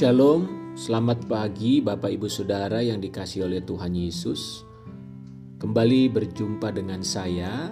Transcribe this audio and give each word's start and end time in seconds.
Shalom, 0.00 0.72
selamat 0.80 1.28
pagi 1.28 1.84
Bapak 1.84 2.08
Ibu 2.08 2.24
Saudara 2.24 2.80
yang 2.80 3.04
dikasih 3.04 3.44
oleh 3.44 3.60
Tuhan 3.60 3.92
Yesus. 3.92 4.64
Kembali 5.60 6.08
berjumpa 6.08 6.72
dengan 6.72 7.04
saya, 7.04 7.68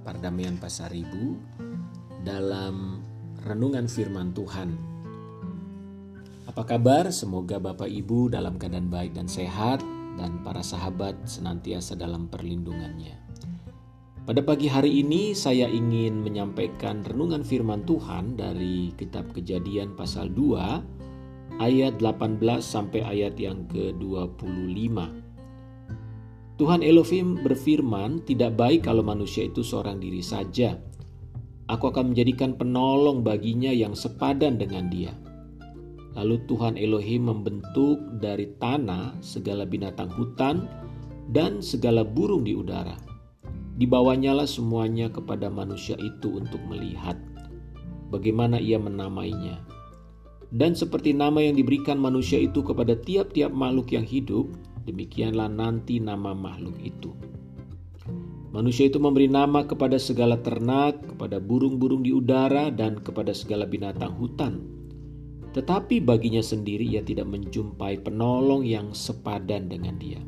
Pardamian 0.00 0.56
Pasaribu, 0.56 1.36
dalam 2.24 3.04
renungan 3.44 3.92
firman 3.92 4.32
Tuhan. 4.32 4.72
Apa 6.48 6.64
kabar? 6.64 7.12
Semoga 7.12 7.60
Bapak 7.60 7.92
Ibu 7.92 8.32
dalam 8.32 8.56
keadaan 8.56 8.88
baik 8.88 9.12
dan 9.12 9.28
sehat 9.28 9.84
dan 10.16 10.40
para 10.40 10.64
sahabat 10.64 11.28
senantiasa 11.28 11.92
dalam 11.92 12.32
perlindungannya. 12.32 13.20
Pada 14.24 14.40
pagi 14.40 14.72
hari 14.72 15.04
ini 15.04 15.36
saya 15.36 15.68
ingin 15.68 16.24
menyampaikan 16.24 17.04
renungan 17.04 17.44
firman 17.44 17.84
Tuhan 17.84 18.32
dari 18.32 18.96
kitab 18.96 19.28
Kejadian 19.36 19.92
pasal 19.92 20.32
2 20.32 21.05
ayat 21.56 22.00
18 22.00 22.40
sampai 22.60 23.00
ayat 23.00 23.36
yang 23.40 23.64
ke-25. 23.72 24.96
Tuhan 26.56 26.80
Elohim 26.80 27.40
berfirman, 27.44 28.24
"Tidak 28.24 28.56
baik 28.56 28.88
kalau 28.88 29.04
manusia 29.04 29.44
itu 29.44 29.60
seorang 29.60 30.00
diri 30.00 30.24
saja. 30.24 30.76
Aku 31.68 31.92
akan 31.92 32.12
menjadikan 32.12 32.56
penolong 32.56 33.20
baginya 33.20 33.68
yang 33.72 33.92
sepadan 33.92 34.56
dengan 34.56 34.88
dia." 34.88 35.12
Lalu 36.16 36.48
Tuhan 36.48 36.80
Elohim 36.80 37.28
membentuk 37.28 38.00
dari 38.24 38.56
tanah 38.56 39.20
segala 39.20 39.68
binatang 39.68 40.08
hutan 40.16 40.64
dan 41.28 41.60
segala 41.60 42.08
burung 42.08 42.48
di 42.48 42.56
udara. 42.56 42.96
Dibawanyalah 43.76 44.48
semuanya 44.48 45.12
kepada 45.12 45.52
manusia 45.52 46.00
itu 46.00 46.40
untuk 46.40 46.64
melihat 46.64 47.20
bagaimana 48.08 48.56
ia 48.56 48.80
menamainya 48.80 49.75
dan 50.54 50.78
seperti 50.78 51.10
nama 51.10 51.42
yang 51.42 51.58
diberikan 51.58 51.98
manusia 51.98 52.38
itu 52.38 52.62
kepada 52.62 52.94
tiap-tiap 52.94 53.50
makhluk 53.50 53.90
yang 53.90 54.06
hidup, 54.06 54.46
demikianlah 54.86 55.50
nanti 55.50 55.98
nama 55.98 56.30
makhluk 56.36 56.78
itu. 56.78 57.10
Manusia 58.54 58.88
itu 58.88 58.96
memberi 58.96 59.26
nama 59.26 59.66
kepada 59.66 59.98
segala 59.98 60.38
ternak, 60.40 60.96
kepada 61.12 61.42
burung-burung 61.42 62.00
di 62.06 62.14
udara, 62.14 62.72
dan 62.72 63.02
kepada 63.02 63.34
segala 63.34 63.66
binatang 63.68 64.14
hutan. 64.16 64.64
Tetapi 65.52 66.00
baginya 66.00 66.40
sendiri 66.40 66.86
ia 66.86 67.02
tidak 67.02 67.26
menjumpai 67.26 68.00
penolong 68.00 68.64
yang 68.64 68.94
sepadan 68.96 69.68
dengan 69.68 69.98
dia. 70.00 70.22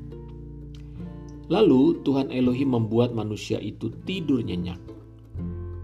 Lalu 1.49 2.05
Tuhan 2.05 2.29
Elohim 2.29 2.77
membuat 2.77 3.17
manusia 3.17 3.57
itu 3.65 3.89
tidur 4.05 4.45
nyenyak. 4.45 4.81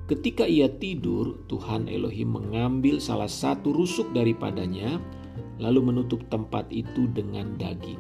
Ketika 0.05 0.44
ia 0.44 0.69
tidur, 0.69 1.41
Tuhan 1.48 1.88
Elohim 1.88 2.36
mengambil 2.36 3.00
salah 3.00 3.30
satu 3.30 3.72
rusuk 3.72 4.12
daripadanya, 4.12 5.00
lalu 5.56 5.80
menutup 5.80 6.20
tempat 6.28 6.69
itu 6.69 7.08
dengan 7.08 7.56
daging. 7.56 7.97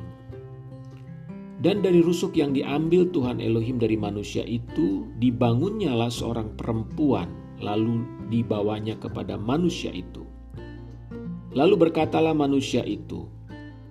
Dan 1.64 1.80
dari 1.80 2.04
rusuk 2.04 2.36
yang 2.36 2.52
diambil 2.52 3.08
Tuhan 3.08 3.40
Elohim 3.40 3.80
dari 3.80 3.96
manusia 3.96 4.44
itu, 4.44 5.08
dibangunnyalah 5.16 6.12
seorang 6.12 6.52
perempuan, 6.60 7.32
lalu 7.64 8.04
dibawanya 8.28 9.00
kepada 9.00 9.40
manusia 9.40 9.88
itu. 9.88 10.28
Lalu 11.56 11.88
berkatalah 11.88 12.36
manusia 12.36 12.84
itu, 12.84 13.24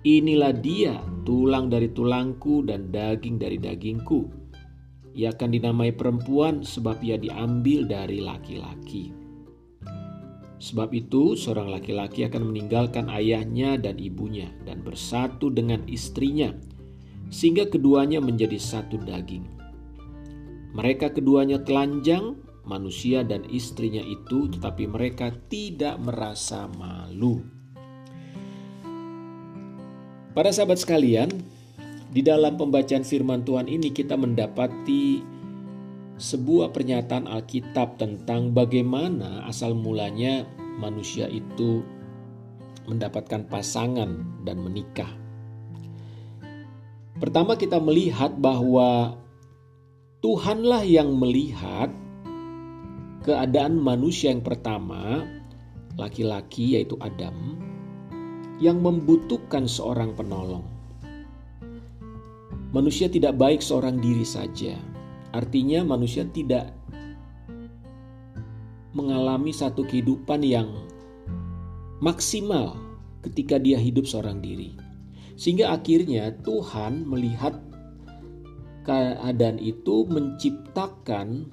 "Inilah 0.06 0.54
dia, 0.54 1.02
tulang 1.26 1.66
dari 1.66 1.90
tulangku 1.90 2.62
dan 2.62 2.94
daging 2.94 3.42
dari 3.42 3.58
dagingku." 3.58 4.43
Ia 5.14 5.30
akan 5.30 5.48
dinamai 5.54 5.94
perempuan 5.94 6.66
sebab 6.66 6.98
ia 7.06 7.14
diambil 7.14 7.86
dari 7.86 8.18
laki-laki. 8.18 9.14
Sebab 10.58 10.90
itu, 10.90 11.38
seorang 11.38 11.70
laki-laki 11.70 12.26
akan 12.26 12.50
meninggalkan 12.50 13.06
ayahnya 13.12 13.78
dan 13.78 14.00
ibunya 14.02 14.50
dan 14.66 14.82
bersatu 14.82 15.54
dengan 15.54 15.86
istrinya, 15.86 16.50
sehingga 17.30 17.70
keduanya 17.70 18.18
menjadi 18.18 18.58
satu 18.58 18.98
daging. 19.02 19.46
Mereka 20.74 21.14
keduanya 21.14 21.62
telanjang, 21.62 22.34
manusia 22.66 23.22
dan 23.22 23.46
istrinya 23.46 24.02
itu, 24.02 24.50
tetapi 24.50 24.90
mereka 24.90 25.30
tidak 25.46 26.00
merasa 26.02 26.66
malu. 26.74 27.44
Para 30.34 30.50
sahabat 30.50 30.82
sekalian, 30.82 31.30
di 32.14 32.22
dalam 32.22 32.54
pembacaan 32.54 33.02
firman 33.02 33.42
Tuhan 33.42 33.66
ini 33.66 33.90
kita 33.90 34.14
mendapati 34.14 35.18
sebuah 36.14 36.70
pernyataan 36.70 37.26
Alkitab 37.26 37.98
tentang 37.98 38.54
bagaimana 38.54 39.42
asal 39.50 39.74
mulanya 39.74 40.46
manusia 40.78 41.26
itu 41.26 41.82
mendapatkan 42.86 43.50
pasangan 43.50 44.22
dan 44.46 44.62
menikah. 44.62 45.10
Pertama 47.18 47.58
kita 47.58 47.82
melihat 47.82 48.38
bahwa 48.38 49.18
Tuhanlah 50.22 50.86
yang 50.86 51.18
melihat 51.18 51.90
keadaan 53.26 53.74
manusia 53.74 54.30
yang 54.30 54.40
pertama, 54.40 55.26
laki-laki 55.98 56.78
yaitu 56.78 56.94
Adam, 57.02 57.58
yang 58.62 58.78
membutuhkan 58.78 59.66
seorang 59.66 60.14
penolong. 60.14 60.73
Manusia 62.74 63.06
tidak 63.06 63.38
baik 63.38 63.62
seorang 63.62 64.02
diri 64.02 64.26
saja. 64.26 64.74
Artinya 65.30 65.86
manusia 65.86 66.26
tidak 66.26 66.74
mengalami 68.90 69.54
satu 69.54 69.86
kehidupan 69.86 70.42
yang 70.42 70.66
maksimal 72.02 72.74
ketika 73.22 73.62
dia 73.62 73.78
hidup 73.78 74.10
seorang 74.10 74.42
diri. 74.42 74.74
Sehingga 75.38 75.70
akhirnya 75.70 76.34
Tuhan 76.42 77.06
melihat 77.06 77.62
keadaan 78.82 79.62
itu 79.62 80.10
menciptakan 80.10 81.46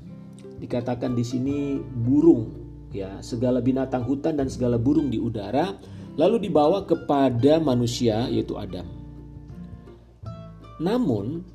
dikatakan 0.57 1.13
di 1.13 1.21
sini 1.21 1.57
burung 2.01 2.49
ya 2.89 3.21
segala 3.21 3.61
binatang 3.61 4.09
hutan 4.09 4.41
dan 4.41 4.49
segala 4.49 4.81
burung 4.81 5.13
di 5.13 5.21
udara 5.21 5.77
lalu 6.17 6.49
dibawa 6.49 6.81
kepada 6.89 7.61
manusia 7.61 8.25
yaitu 8.25 8.57
Adam. 8.57 9.00
Namun, 10.81 11.45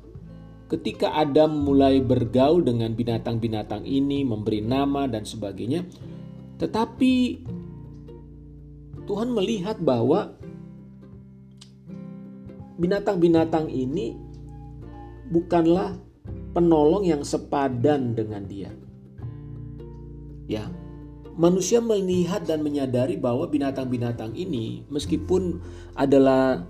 ketika 0.71 1.11
Adam 1.11 1.67
mulai 1.67 1.99
bergaul 1.99 2.63
dengan 2.63 2.95
binatang-binatang 2.95 3.83
ini, 3.83 4.23
memberi 4.23 4.63
nama 4.63 5.03
dan 5.03 5.27
sebagainya, 5.27 5.83
tetapi 6.63 7.43
Tuhan 9.03 9.35
melihat 9.35 9.83
bahwa 9.83 10.35
binatang-binatang 12.79 13.67
ini 13.67 14.15
bukanlah 15.27 15.99
penolong 16.55 17.03
yang 17.03 17.23
sepadan 17.27 18.15
dengan 18.15 18.47
dia. 18.47 18.71
Ya, 20.47 20.71
manusia 21.35 21.83
melihat 21.83 22.47
dan 22.47 22.63
menyadari 22.63 23.19
bahwa 23.19 23.47
binatang-binatang 23.51 24.31
ini 24.39 24.87
meskipun 24.87 25.59
adalah 25.99 26.63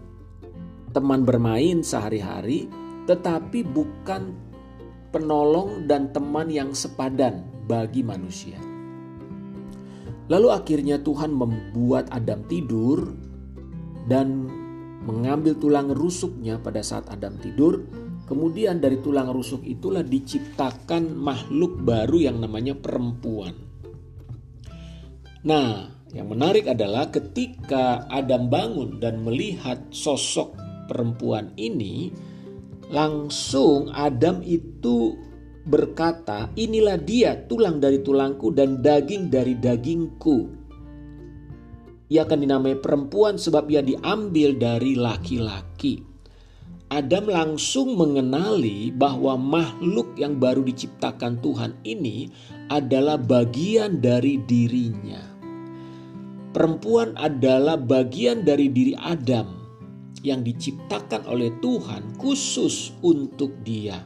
teman 0.98 1.22
bermain 1.22 1.86
sehari-hari, 1.86 2.66
tetapi 3.06 3.62
bukan 3.62 4.34
penolong 5.14 5.86
dan 5.86 6.10
teman 6.10 6.50
yang 6.50 6.74
sepadan 6.74 7.46
bagi 7.70 8.02
manusia. 8.02 8.58
Lalu 10.28 10.48
akhirnya 10.50 10.98
Tuhan 10.98 11.32
membuat 11.32 12.10
Adam 12.10 12.42
tidur 12.50 13.14
dan 14.10 14.50
mengambil 15.06 15.56
tulang 15.56 15.94
rusuknya 15.94 16.58
pada 16.58 16.82
saat 16.82 17.06
Adam 17.14 17.38
tidur. 17.38 17.86
Kemudian 18.28 18.84
dari 18.84 19.00
tulang 19.00 19.32
rusuk 19.32 19.64
itulah 19.64 20.04
diciptakan 20.04 21.16
makhluk 21.16 21.80
baru 21.80 22.28
yang 22.28 22.44
namanya 22.44 22.76
perempuan. 22.76 23.56
Nah, 25.48 25.88
yang 26.12 26.28
menarik 26.28 26.68
adalah 26.68 27.08
ketika 27.08 28.04
Adam 28.12 28.52
bangun 28.52 29.00
dan 29.00 29.24
melihat 29.24 29.80
sosok 29.96 30.67
perempuan 30.88 31.52
ini, 31.60 32.10
langsung 32.90 33.92
Adam 33.92 34.40
itu 34.42 35.20
berkata, 35.68 36.48
"Inilah 36.56 36.98
dia, 36.98 37.36
tulang 37.46 37.84
dari 37.84 38.00
tulangku 38.00 38.56
dan 38.56 38.80
daging 38.80 39.28
dari 39.28 39.60
dagingku." 39.60 40.48
Ia 42.08 42.24
akan 42.24 42.40
dinamai 42.40 42.80
perempuan 42.80 43.36
sebab 43.36 43.68
ia 43.68 43.84
diambil 43.84 44.56
dari 44.56 44.96
laki-laki. 44.96 46.00
Adam 46.88 47.28
langsung 47.28 48.00
mengenali 48.00 48.96
bahwa 48.96 49.36
makhluk 49.36 50.16
yang 50.16 50.40
baru 50.40 50.64
diciptakan 50.64 51.44
Tuhan 51.44 51.76
ini 51.84 52.32
adalah 52.72 53.20
bagian 53.20 54.00
dari 54.00 54.40
dirinya. 54.40 55.20
Perempuan 56.56 57.12
adalah 57.20 57.76
bagian 57.76 58.48
dari 58.48 58.72
diri 58.72 58.96
Adam 58.96 59.57
yang 60.22 60.42
diciptakan 60.42 61.26
oleh 61.30 61.54
Tuhan 61.62 62.18
khusus 62.18 62.94
untuk 63.06 63.62
dia. 63.62 64.02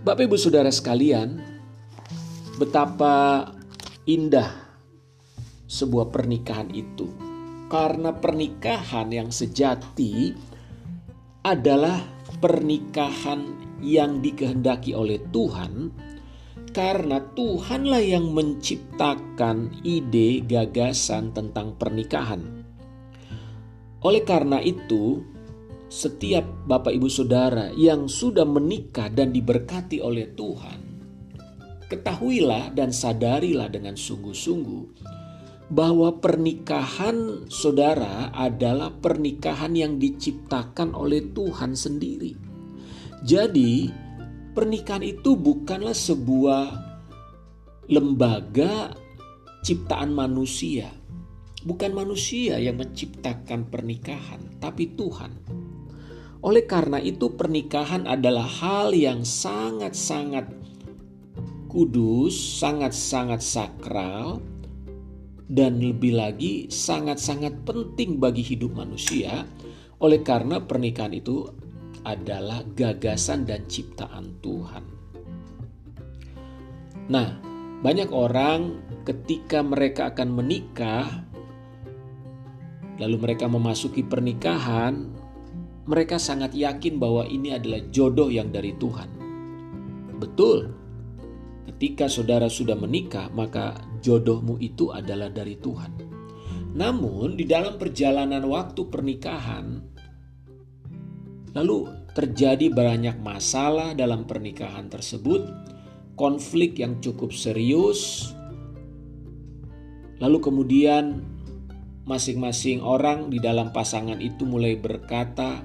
Bapak 0.00 0.24
Ibu 0.26 0.36
Saudara 0.40 0.72
sekalian, 0.72 1.40
betapa 2.56 3.44
indah 4.08 4.48
sebuah 5.68 6.08
pernikahan 6.08 6.72
itu. 6.72 7.08
Karena 7.70 8.10
pernikahan 8.10 9.14
yang 9.14 9.30
sejati 9.30 10.34
adalah 11.46 12.02
pernikahan 12.42 13.46
yang 13.78 14.18
dikehendaki 14.18 14.92
oleh 14.92 15.22
Tuhan, 15.30 15.94
karena 16.74 17.22
Tuhanlah 17.32 18.02
yang 18.02 18.34
menciptakan 18.34 19.70
ide 19.86 20.42
gagasan 20.44 21.30
tentang 21.30 21.78
pernikahan. 21.78 22.59
Oleh 24.00 24.24
karena 24.24 24.60
itu, 24.64 25.20
setiap 25.90 26.46
Bapak 26.64 26.96
Ibu 26.96 27.08
Saudara 27.12 27.68
yang 27.76 28.08
sudah 28.08 28.48
menikah 28.48 29.12
dan 29.12 29.34
diberkati 29.34 30.00
oleh 30.00 30.32
Tuhan, 30.32 30.80
ketahuilah 31.90 32.72
dan 32.72 32.94
sadarilah 32.94 33.68
dengan 33.68 33.98
sungguh-sungguh 33.98 34.84
bahwa 35.70 36.18
pernikahan 36.18 37.46
saudara 37.46 38.34
adalah 38.34 38.90
pernikahan 38.90 39.74
yang 39.74 40.02
diciptakan 40.02 40.96
oleh 40.98 41.30
Tuhan 41.30 41.78
sendiri. 41.78 42.34
Jadi, 43.22 43.86
pernikahan 44.56 45.06
itu 45.06 45.38
bukanlah 45.38 45.94
sebuah 45.94 46.64
lembaga 47.86 48.94
ciptaan 49.62 50.10
manusia. 50.10 50.99
Bukan 51.60 51.92
manusia 51.92 52.56
yang 52.56 52.80
menciptakan 52.80 53.68
pernikahan, 53.68 54.40
tapi 54.60 54.96
Tuhan. 54.96 55.32
Oleh 56.40 56.64
karena 56.64 56.96
itu, 56.96 57.36
pernikahan 57.36 58.08
adalah 58.08 58.48
hal 58.48 58.96
yang 58.96 59.28
sangat-sangat 59.28 60.48
kudus, 61.68 62.32
sangat-sangat 62.56 63.44
sakral, 63.44 64.40
dan 65.50 65.82
lebih 65.82 66.14
lagi 66.14 66.70
sangat-sangat 66.70 67.66
penting 67.66 68.22
bagi 68.22 68.46
hidup 68.46 68.70
manusia 68.78 69.42
oleh 69.98 70.22
karena 70.22 70.62
pernikahan 70.62 71.10
itu 71.10 71.44
adalah 72.06 72.62
gagasan 72.78 73.44
dan 73.44 73.66
ciptaan 73.66 74.38
Tuhan. 74.40 74.84
Nah, 77.10 77.28
banyak 77.82 78.08
orang 78.14 78.78
ketika 79.02 79.60
mereka 79.60 80.14
akan 80.14 80.38
menikah 80.38 81.26
lalu 83.00 83.16
mereka 83.16 83.48
memasuki 83.48 84.04
pernikahan, 84.04 85.08
mereka 85.88 86.20
sangat 86.20 86.52
yakin 86.52 87.00
bahwa 87.00 87.24
ini 87.24 87.56
adalah 87.56 87.80
jodoh 87.88 88.28
yang 88.28 88.52
dari 88.52 88.76
Tuhan. 88.76 89.08
Betul, 90.20 90.68
Ketika 91.80 92.12
saudara 92.12 92.44
sudah 92.50 92.76
menikah, 92.76 93.32
maka 93.32 93.72
jodohmu 94.04 94.60
itu 94.60 94.92
adalah 94.92 95.32
dari 95.32 95.56
Tuhan. 95.56 95.96
Namun, 96.76 97.40
di 97.40 97.48
dalam 97.48 97.80
perjalanan 97.80 98.44
waktu 98.44 98.84
pernikahan, 98.90 99.80
lalu 101.56 101.88
terjadi 102.12 102.68
banyak 102.68 103.22
masalah 103.24 103.96
dalam 103.96 104.28
pernikahan 104.28 104.92
tersebut, 104.92 105.46
konflik 106.20 106.76
yang 106.76 107.00
cukup 107.00 107.32
serius, 107.32 108.28
lalu 110.20 110.36
kemudian 110.36 111.24
masing-masing 112.04 112.80
orang 112.80 113.28
di 113.28 113.40
dalam 113.40 113.72
pasangan 113.74 114.20
itu 114.20 114.48
mulai 114.48 114.76
berkata, 114.76 115.64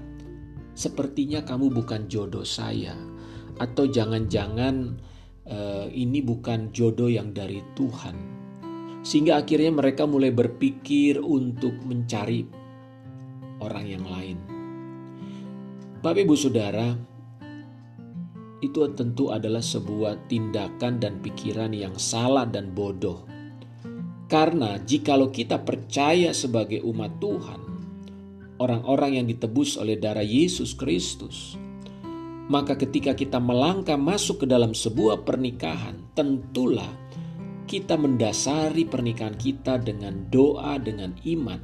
"Sepertinya 0.75 1.43
kamu 1.43 1.71
bukan 1.71 2.07
jodoh 2.11 2.43
saya." 2.43 2.95
Atau 3.55 3.87
jangan-jangan 3.87 4.99
uh, 5.47 5.87
ini 5.87 6.19
bukan 6.19 6.75
jodoh 6.75 7.07
yang 7.07 7.31
dari 7.31 7.63
Tuhan. 7.71 8.35
Sehingga 9.05 9.39
akhirnya 9.39 9.71
mereka 9.71 10.03
mulai 10.09 10.33
berpikir 10.33 11.21
untuk 11.21 11.77
mencari 11.85 12.43
orang 13.61 13.85
yang 13.85 14.03
lain. 14.03 14.37
Bapak 16.01 16.21
Ibu 16.25 16.35
Saudara, 16.35 16.89
itu 18.65 18.81
tentu 18.97 19.29
adalah 19.29 19.61
sebuah 19.61 20.25
tindakan 20.25 20.97
dan 20.97 21.21
pikiran 21.21 21.69
yang 21.71 21.93
salah 22.01 22.49
dan 22.49 22.73
bodoh. 22.73 23.34
Karena 24.35 24.75
jikalau 24.83 25.31
kita 25.31 25.63
percaya 25.63 26.35
sebagai 26.35 26.83
umat 26.83 27.23
Tuhan, 27.23 27.61
orang-orang 28.59 29.23
yang 29.23 29.31
ditebus 29.31 29.79
oleh 29.79 29.95
darah 29.95 30.27
Yesus 30.27 30.75
Kristus, 30.75 31.55
maka 32.51 32.75
ketika 32.75 33.15
kita 33.15 33.39
melangkah 33.39 33.95
masuk 33.95 34.43
ke 34.43 34.47
dalam 34.51 34.75
sebuah 34.75 35.23
pernikahan, 35.23 36.11
tentulah 36.19 36.91
kita 37.63 37.95
mendasari 37.95 38.83
pernikahan 38.83 39.39
kita 39.39 39.79
dengan 39.79 40.27
doa, 40.27 40.83
dengan 40.83 41.15
iman, 41.23 41.63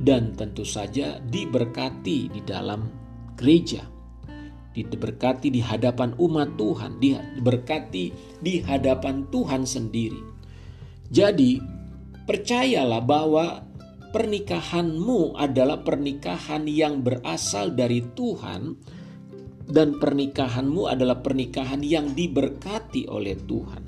dan 0.00 0.32
tentu 0.32 0.64
saja 0.64 1.20
diberkati 1.20 2.32
di 2.32 2.40
dalam 2.40 2.88
gereja, 3.36 3.84
diberkati 4.72 5.52
di 5.52 5.60
hadapan 5.60 6.16
umat 6.16 6.56
Tuhan, 6.56 6.96
diberkati 6.96 8.04
di 8.40 8.64
hadapan 8.64 9.28
Tuhan 9.28 9.68
sendiri. 9.68 10.32
Jadi, 11.12 11.81
percayalah 12.28 13.02
bahwa 13.02 13.66
pernikahanmu 14.12 15.34
adalah 15.34 15.80
pernikahan 15.80 16.68
yang 16.68 17.00
berasal 17.00 17.72
dari 17.72 18.04
Tuhan 18.12 18.76
dan 19.72 19.96
pernikahanmu 19.96 20.84
adalah 20.84 21.24
pernikahan 21.24 21.80
yang 21.80 22.12
diberkati 22.12 23.08
oleh 23.08 23.34
Tuhan. 23.48 23.82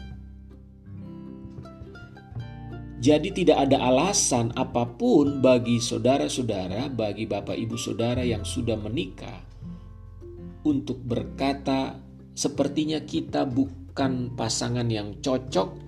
Jadi 3.05 3.45
tidak 3.45 3.69
ada 3.69 3.85
alasan 3.85 4.49
apa 4.57 4.89
pun 4.97 5.45
bagi 5.45 5.77
saudara-saudara, 5.77 6.89
bagi 6.89 7.29
bapak 7.29 7.53
ibu 7.53 7.77
saudara 7.77 8.25
yang 8.25 8.49
sudah 8.49 8.81
menikah 8.81 9.45
untuk 10.65 11.05
berkata 11.05 12.01
sepertinya 12.33 13.05
kita 13.05 13.45
bukan 13.45 14.33
pasangan 14.33 14.89
yang 14.89 15.21
cocok 15.21 15.84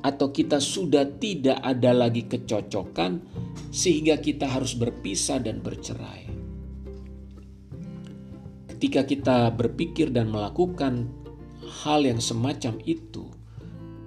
atau 0.00 0.32
kita 0.32 0.56
sudah 0.56 1.04
tidak 1.20 1.60
ada 1.60 1.92
lagi 1.92 2.24
kecocokan 2.24 3.20
sehingga 3.68 4.16
kita 4.18 4.48
harus 4.48 4.72
berpisah 4.72 5.40
dan 5.40 5.60
bercerai. 5.60 6.24
Ketika 8.76 9.04
kita 9.04 9.38
berpikir 9.52 10.08
dan 10.08 10.32
melakukan 10.32 11.12
hal 11.84 12.00
yang 12.08 12.16
semacam 12.16 12.80
itu, 12.88 13.28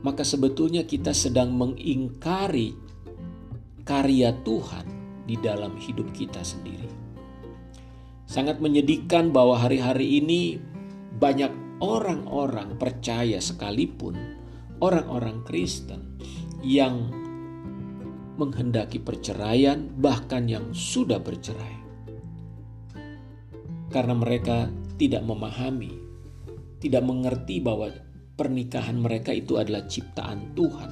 maka 0.01 0.25
sebetulnya 0.25 0.81
kita 0.83 1.13
sedang 1.13 1.53
mengingkari 1.53 2.73
karya 3.85 4.33
Tuhan 4.41 4.85
di 5.29 5.38
dalam 5.39 5.77
hidup 5.77 6.09
kita 6.12 6.41
sendiri. 6.41 6.89
Sangat 8.25 8.57
menyedihkan 8.57 9.29
bahwa 9.29 9.62
hari-hari 9.62 10.19
ini 10.19 10.57
banyak 11.21 11.53
orang-orang 11.79 12.75
percaya 12.81 13.38
sekalipun 13.38 14.42
orang-orang 14.83 15.47
Kristen 15.47 16.19
yang 16.59 17.07
menghendaki 18.35 18.99
perceraian, 18.99 19.87
bahkan 19.95 20.51
yang 20.51 20.75
sudah 20.75 21.23
bercerai 21.23 21.83
karena 23.93 24.17
mereka 24.17 24.73
tidak 24.97 25.21
memahami, 25.21 25.93
tidak 26.81 27.05
mengerti 27.05 27.61
bahwa 27.61 27.93
pernikahan 28.33 28.97
mereka 28.97 29.29
itu 29.29 29.61
adalah 29.61 29.85
ciptaan 29.85 30.57
Tuhan, 30.57 30.91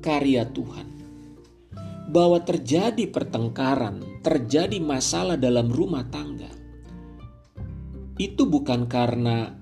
karya 0.00 0.48
Tuhan. 0.48 0.88
Bahwa 2.08 2.40
terjadi 2.40 3.04
pertengkaran, 3.12 4.24
terjadi 4.24 4.80
masalah 4.80 5.36
dalam 5.36 5.68
rumah 5.68 6.08
tangga. 6.08 6.48
Itu 8.16 8.48
bukan 8.48 8.88
karena 8.88 9.52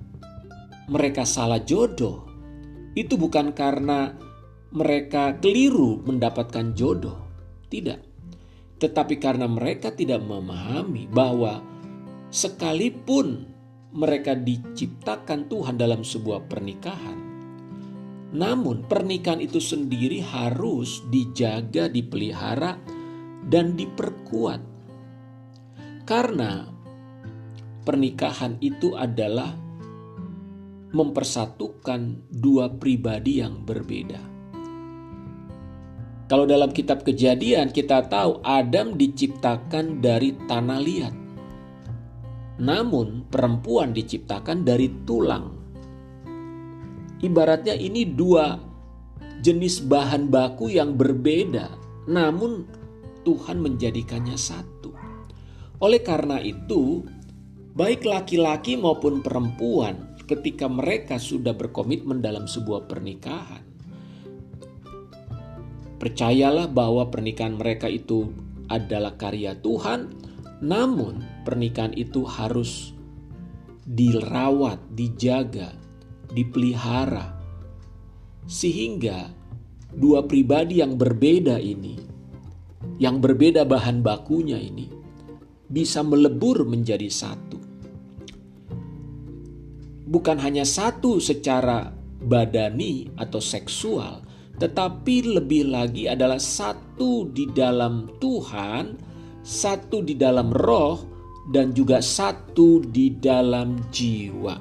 mereka 0.87 1.27
salah 1.27 1.59
jodoh. 1.59 2.26
Itu 2.97 3.21
bukan 3.21 3.53
karena 3.53 4.17
mereka 4.73 5.37
keliru 5.37 6.01
mendapatkan 6.01 6.73
jodoh. 6.73 7.29
Tidak. 7.69 8.01
Tetapi 8.81 9.21
karena 9.21 9.45
mereka 9.45 9.93
tidak 9.93 10.25
memahami 10.25 11.05
bahwa 11.09 11.61
sekalipun 12.33 13.53
mereka 13.97 14.37
diciptakan 14.37 15.49
Tuhan 15.49 15.81
dalam 15.81 16.05
sebuah 16.05 16.45
pernikahan, 16.49 17.17
namun 18.37 18.85
pernikahan 18.85 19.41
itu 19.41 19.57
sendiri 19.57 20.21
harus 20.21 21.01
dijaga, 21.09 21.89
dipelihara, 21.89 22.77
dan 23.49 23.73
diperkuat, 23.73 24.61
karena 26.05 26.69
pernikahan 27.89 28.61
itu 28.61 28.93
adalah 28.93 29.57
mempersatukan 30.97 32.33
dua 32.33 32.73
pribadi 32.73 33.45
yang 33.45 33.61
berbeda. 33.69 34.37
Kalau 36.27 36.43
dalam 36.43 36.75
kitab 36.75 37.07
Kejadian, 37.07 37.71
kita 37.71 38.09
tahu 38.11 38.43
Adam 38.43 38.99
diciptakan 38.99 40.03
dari 40.03 40.35
tanah 40.51 40.81
liat. 40.83 41.15
Namun, 42.59 43.31
perempuan 43.31 43.95
diciptakan 43.95 44.67
dari 44.67 44.91
tulang. 45.07 45.55
Ibaratnya, 47.23 47.79
ini 47.79 48.03
dua 48.11 48.59
jenis 49.39 49.87
bahan 49.87 50.27
baku 50.27 50.75
yang 50.75 50.99
berbeda, 50.99 51.71
namun 52.11 52.67
Tuhan 53.23 53.63
menjadikannya 53.63 54.35
satu. 54.35 54.91
Oleh 55.79 56.03
karena 56.03 56.43
itu, 56.43 57.07
baik 57.79 58.03
laki-laki 58.03 58.75
maupun 58.75 59.23
perempuan, 59.23 60.16
ketika 60.27 60.67
mereka 60.67 61.17
sudah 61.23 61.55
berkomitmen 61.55 62.19
dalam 62.19 62.51
sebuah 62.51 62.91
pernikahan, 62.91 63.63
percayalah 66.03 66.67
bahwa 66.67 67.09
pernikahan 67.09 67.55
mereka 67.55 67.87
itu 67.87 68.35
adalah 68.67 69.15
karya 69.15 69.55
Tuhan, 69.63 70.11
namun 70.61 71.23
pernikahan 71.47 71.95
itu 71.95 72.27
harus 72.27 72.91
dirawat, 73.87 74.83
dijaga, 74.99 75.71
dipelihara, 76.35 77.39
sehingga 78.51 79.31
dua 79.95 80.27
pribadi 80.27 80.83
yang 80.83 80.99
berbeda 80.99 81.63
ini, 81.63 81.95
yang 82.99 83.23
berbeda 83.23 83.63
bahan 83.63 84.03
bakunya 84.03 84.59
ini, 84.59 84.91
bisa 85.71 86.03
melebur 86.03 86.67
menjadi 86.67 87.07
satu. 87.07 87.56
Bukan 90.07 90.39
hanya 90.39 90.63
satu 90.63 91.19
secara 91.19 91.91
badani 92.23 93.11
atau 93.19 93.43
seksual, 93.43 94.23
tetapi 94.57 95.37
lebih 95.37 95.69
lagi 95.69 96.07
adalah 96.07 96.39
satu 96.39 97.29
di 97.29 97.51
dalam 97.51 98.09
Tuhan, 98.23 98.97
satu 99.43 100.01
di 100.07 100.15
dalam 100.15 100.55
roh, 100.55 101.03
dan 101.51 101.75
juga 101.75 101.99
satu 101.99 102.83
di 102.87 103.19
dalam 103.19 103.79
jiwa. 103.91 104.57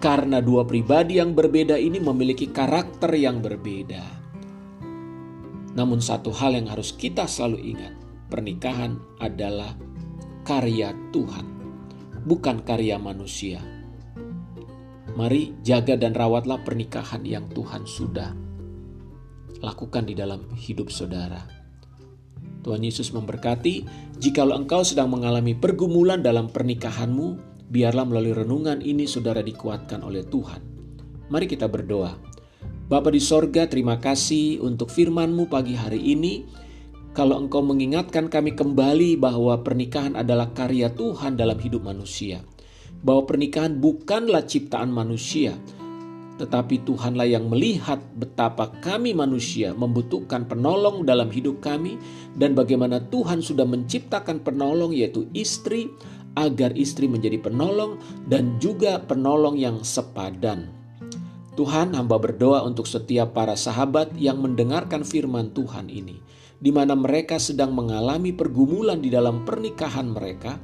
Karena 0.00 0.40
dua 0.44 0.68
pribadi 0.68 1.16
yang 1.16 1.32
berbeda 1.32 1.80
ini 1.80 1.96
memiliki 1.96 2.48
karakter 2.52 3.12
yang 3.16 3.40
berbeda. 3.40 4.04
Namun, 5.74 5.98
satu 6.00 6.28
hal 6.32 6.56
yang 6.56 6.68
harus 6.68 6.92
kita 6.92 7.24
selalu 7.24 7.76
ingat: 7.76 7.94
pernikahan 8.28 9.00
adalah 9.20 9.72
karya 10.44 10.92
Tuhan, 11.08 11.46
bukan 12.28 12.60
karya 12.64 13.00
manusia. 13.00 13.83
Mari 15.14 15.54
jaga 15.62 15.94
dan 15.94 16.10
rawatlah 16.10 16.66
pernikahan 16.66 17.22
yang 17.22 17.46
Tuhan 17.54 17.86
sudah 17.86 18.34
lakukan 19.62 20.10
di 20.10 20.14
dalam 20.18 20.50
hidup 20.58 20.90
saudara. 20.90 21.46
Tuhan 22.64 22.82
Yesus 22.82 23.12
memberkati, 23.12 23.86
jikalau 24.18 24.56
engkau 24.56 24.82
sedang 24.82 25.12
mengalami 25.12 25.54
pergumulan 25.54 26.18
dalam 26.24 26.50
pernikahanmu, 26.50 27.38
biarlah 27.68 28.08
melalui 28.08 28.34
renungan 28.34 28.80
ini 28.80 29.04
saudara 29.04 29.44
dikuatkan 29.44 30.02
oleh 30.02 30.24
Tuhan. 30.26 30.60
Mari 31.28 31.46
kita 31.46 31.68
berdoa. 31.68 32.16
Bapa 32.84 33.08
di 33.08 33.20
sorga, 33.20 33.64
terima 33.64 33.96
kasih 33.96 34.60
untuk 34.60 34.92
firman-Mu 34.92 35.48
pagi 35.48 35.72
hari 35.72 36.00
ini 36.00 36.44
kalau 37.14 37.38
engkau 37.38 37.62
mengingatkan 37.62 38.26
kami 38.26 38.58
kembali 38.58 39.16
bahwa 39.16 39.62
pernikahan 39.62 40.18
adalah 40.18 40.50
karya 40.50 40.90
Tuhan 40.90 41.38
dalam 41.38 41.56
hidup 41.62 41.86
manusia, 41.86 42.42
bahwa 43.04 43.28
pernikahan 43.28 43.76
bukanlah 43.76 44.42
ciptaan 44.48 44.88
manusia, 44.88 45.52
tetapi 46.40 46.82
Tuhanlah 46.82 47.30
yang 47.30 47.46
melihat 47.46 48.02
betapa 48.18 48.72
kami 48.82 49.14
manusia 49.14 49.70
membutuhkan 49.76 50.48
penolong 50.50 51.06
dalam 51.06 51.30
hidup 51.30 51.62
kami, 51.62 52.00
dan 52.34 52.56
bagaimana 52.56 52.98
Tuhan 53.12 53.44
sudah 53.44 53.68
menciptakan 53.68 54.42
penolong, 54.42 54.90
yaitu 54.90 55.28
istri, 55.36 55.92
agar 56.34 56.74
istri 56.74 57.06
menjadi 57.06 57.38
penolong 57.38 58.00
dan 58.26 58.58
juga 58.58 58.98
penolong 59.04 59.54
yang 59.54 59.86
sepadan. 59.86 60.66
Tuhan, 61.54 61.94
hamba 61.94 62.18
berdoa 62.18 62.66
untuk 62.66 62.90
setiap 62.90 63.30
para 63.30 63.54
sahabat 63.54 64.10
yang 64.18 64.42
mendengarkan 64.42 65.06
firman 65.06 65.54
Tuhan 65.54 65.86
ini 65.86 66.18
di 66.64 66.72
mana 66.72 66.96
mereka 66.96 67.36
sedang 67.36 67.76
mengalami 67.76 68.32
pergumulan 68.32 68.96
di 68.96 69.12
dalam 69.12 69.44
pernikahan 69.44 70.08
mereka, 70.08 70.56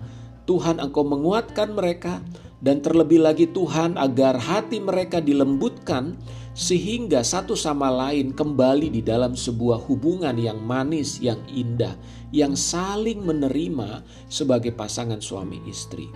Tuhan 0.51 0.83
Engkau 0.83 1.07
menguatkan 1.07 1.79
mereka 1.79 2.19
dan 2.59 2.83
terlebih 2.83 3.23
lagi 3.23 3.47
Tuhan 3.47 3.95
agar 3.95 4.35
hati 4.35 4.83
mereka 4.83 5.23
dilembutkan 5.23 6.19
sehingga 6.59 7.23
satu 7.23 7.55
sama 7.55 7.87
lain 7.87 8.35
kembali 8.35 8.91
di 8.91 8.99
dalam 8.99 9.39
sebuah 9.39 9.79
hubungan 9.87 10.35
yang 10.35 10.59
manis, 10.59 11.23
yang 11.23 11.39
indah, 11.47 11.95
yang 12.35 12.59
saling 12.59 13.23
menerima 13.23 14.03
sebagai 14.27 14.75
pasangan 14.75 15.23
suami 15.23 15.63
istri. 15.71 16.11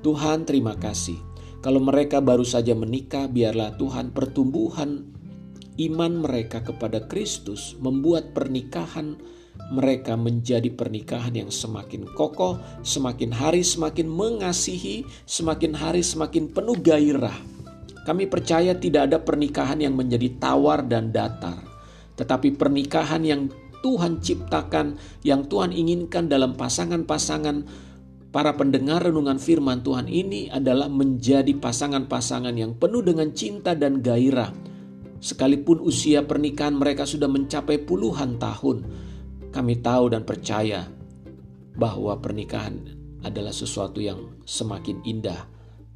Tuhan 0.00 0.48
terima 0.48 0.72
kasih. 0.80 1.20
Kalau 1.60 1.84
mereka 1.84 2.24
baru 2.24 2.48
saja 2.48 2.72
menikah, 2.72 3.28
biarlah 3.28 3.76
Tuhan 3.76 4.16
pertumbuhan 4.16 5.12
iman 5.76 6.12
mereka 6.24 6.64
kepada 6.64 7.04
Kristus 7.04 7.76
membuat 7.76 8.32
pernikahan 8.32 9.20
mereka 9.68 10.16
menjadi 10.16 10.72
pernikahan 10.72 11.34
yang 11.36 11.50
semakin 11.52 12.08
kokoh, 12.16 12.56
semakin 12.80 13.30
hari 13.34 13.60
semakin 13.60 14.08
mengasihi, 14.08 15.04
semakin 15.28 15.76
hari 15.76 16.00
semakin 16.00 16.48
penuh 16.48 16.78
gairah. 16.80 17.36
Kami 18.08 18.24
percaya 18.24 18.72
tidak 18.72 19.12
ada 19.12 19.18
pernikahan 19.20 19.84
yang 19.84 19.92
menjadi 19.92 20.40
tawar 20.40 20.80
dan 20.88 21.12
datar, 21.12 21.60
tetapi 22.16 22.56
pernikahan 22.56 23.20
yang 23.20 23.42
Tuhan 23.84 24.24
ciptakan, 24.24 24.96
yang 25.22 25.44
Tuhan 25.46 25.76
inginkan 25.76 26.26
dalam 26.26 26.56
pasangan-pasangan 26.56 27.56
para 28.32 28.56
pendengar 28.56 29.04
renungan 29.04 29.36
firman 29.36 29.84
Tuhan 29.84 30.08
ini 30.08 30.48
adalah 30.48 30.88
menjadi 30.88 31.52
pasangan-pasangan 31.52 32.56
yang 32.56 32.74
penuh 32.80 33.04
dengan 33.04 33.28
cinta 33.36 33.76
dan 33.76 34.00
gairah 34.00 34.68
Sekalipun 35.18 35.82
usia 35.82 36.22
pernikahan 36.22 36.78
mereka 36.78 37.02
sudah 37.02 37.26
mencapai 37.26 37.82
puluhan 37.82 38.38
tahun, 38.38 38.86
kami 39.50 39.80
tahu 39.80 40.12
dan 40.12 40.22
percaya 40.22 40.86
bahwa 41.78 42.18
pernikahan 42.18 42.78
adalah 43.22 43.54
sesuatu 43.54 43.98
yang 43.98 44.38
semakin 44.46 45.02
indah 45.02 45.46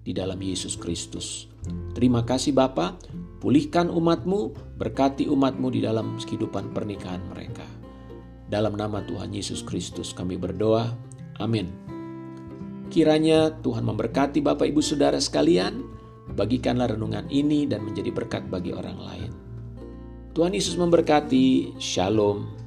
di 0.03 0.11
dalam 0.15 0.39
Yesus 0.39 0.75
Kristus. 0.75 1.47
Terima 1.95 2.27
kasih 2.27 2.55
Bapa, 2.55 2.99
pulihkan 3.39 3.87
umatmu, 3.91 4.55
berkati 4.79 5.31
umatmu 5.31 5.71
di 5.71 5.81
dalam 5.83 6.19
kehidupan 6.19 6.75
pernikahan 6.75 7.23
mereka. 7.31 7.67
Dalam 8.51 8.77
nama 8.77 9.01
Tuhan 9.07 9.33
Yesus 9.33 9.63
Kristus 9.63 10.13
kami 10.13 10.37
berdoa. 10.37 10.93
Amin. 11.39 11.71
Kiranya 12.93 13.57
Tuhan 13.65 13.89
memberkati 13.89 14.45
Bapak 14.45 14.69
Ibu 14.69 14.85
Saudara 14.85 15.17
sekalian 15.17 15.93
Bagikanlah 16.33 16.95
renungan 16.95 17.27
ini 17.29 17.69
dan 17.69 17.85
menjadi 17.85 18.15
berkat 18.15 18.47
bagi 18.49 18.73
orang 18.73 18.97
lain. 18.97 19.31
Tuhan 20.33 20.55
Yesus 20.57 20.79
memberkati. 20.81 21.77
Shalom. 21.77 22.62